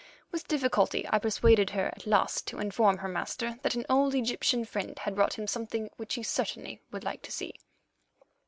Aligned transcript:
With 0.31 0.47
difficulty 0.47 1.05
I 1.11 1.19
persuaded 1.19 1.69
her 1.69 1.85
at 1.89 2.07
last 2.07 2.47
to 2.47 2.57
inform 2.57 2.97
her 2.97 3.07
master 3.07 3.59
that 3.61 3.75
an 3.75 3.85
old 3.87 4.15
Egyptian 4.15 4.65
friend 4.65 4.97
had 4.97 5.13
brought 5.13 5.37
him 5.37 5.45
something 5.45 5.91
which 5.97 6.15
he 6.15 6.23
certainly 6.23 6.81
would 6.89 7.03
like 7.03 7.21
to 7.21 7.31
see. 7.31 7.53